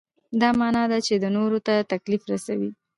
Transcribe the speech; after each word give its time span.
دا 0.41 0.49
معنا 0.59 0.83
ده 0.91 0.97
چې 1.05 1.13
نورو 1.37 1.59
ته 1.67 1.73
تکلیف 1.91 2.21
رسوئ. 2.31 2.69